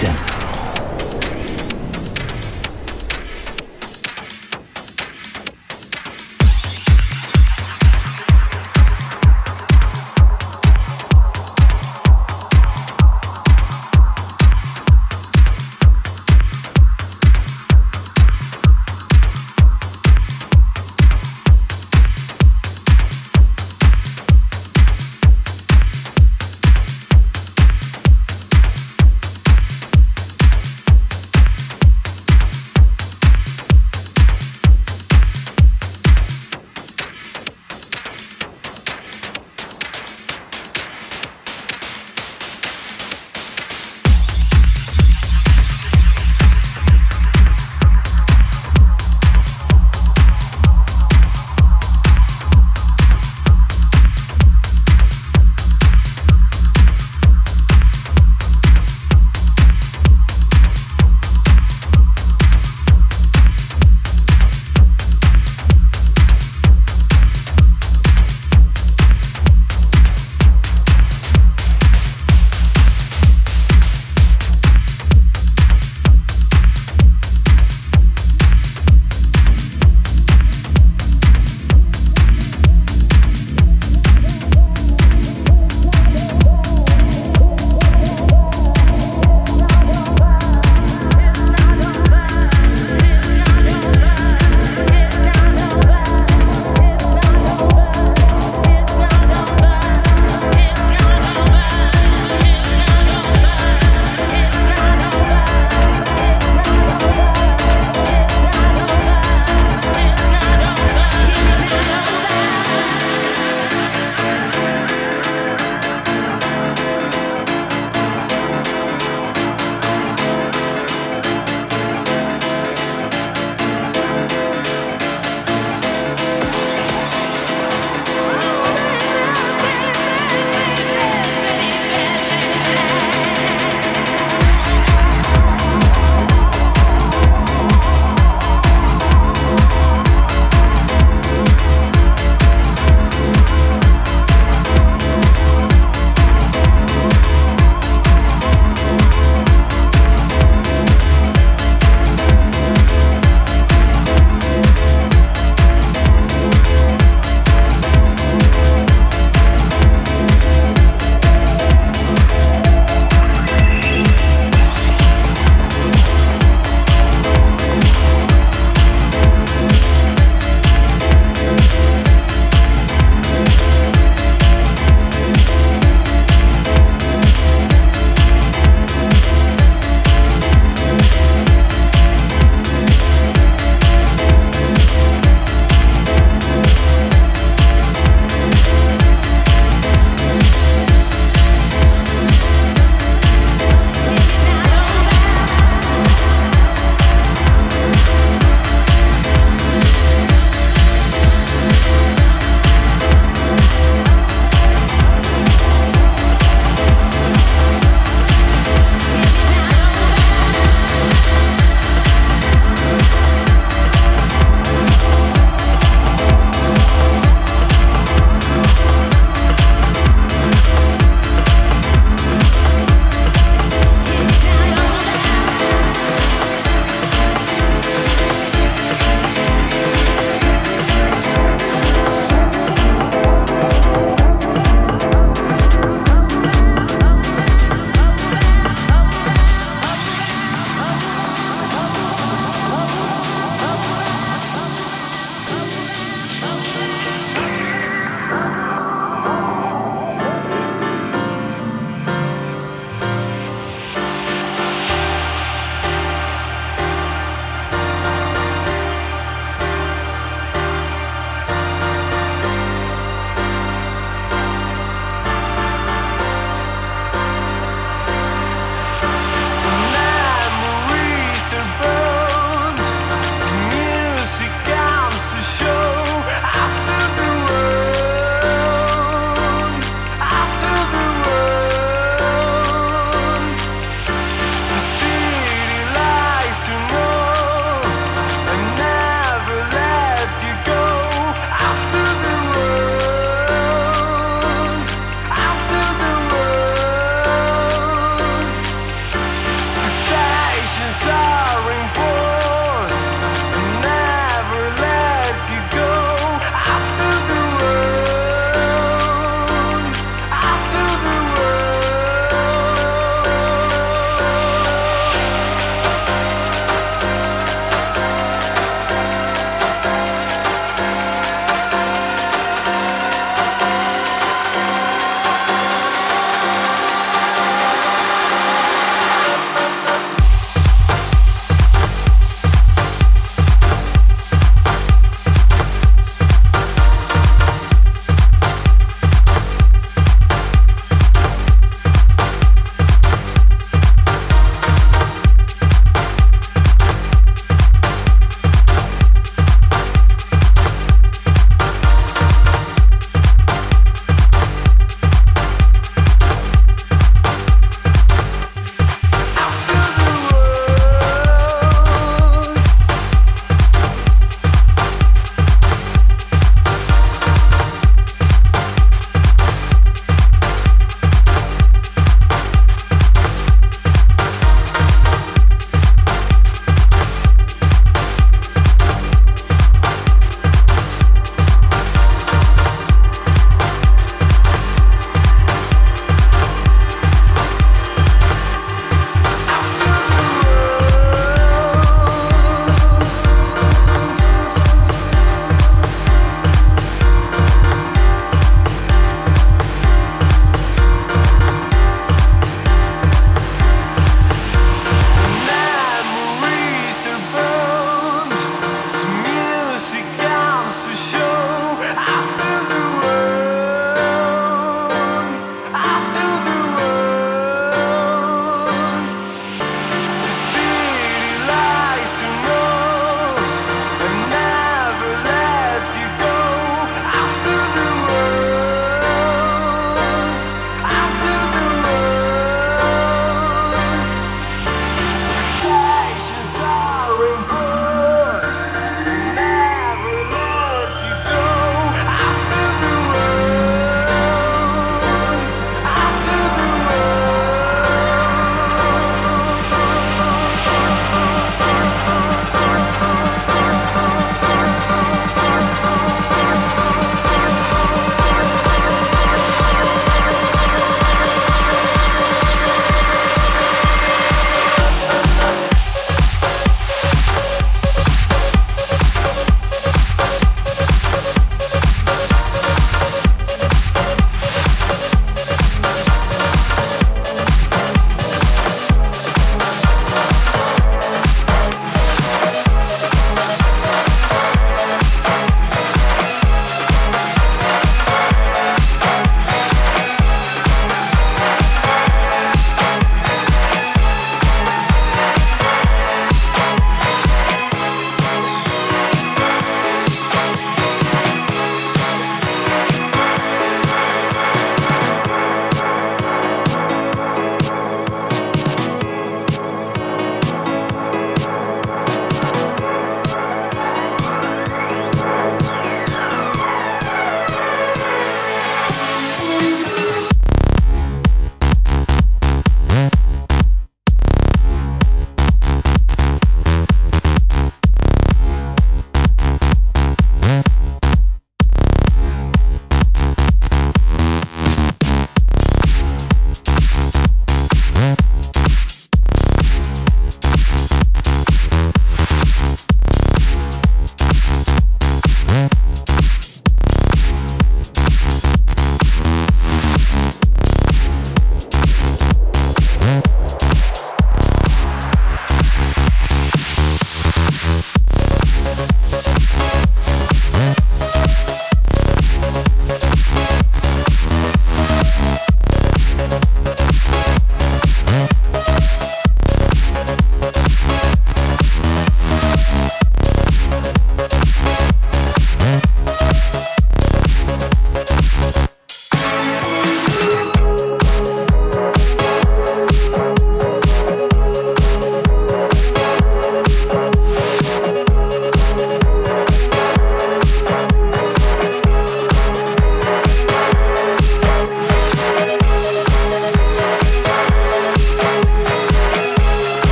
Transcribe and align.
Дивіться. 0.00 0.37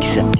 Mix. 0.00 0.37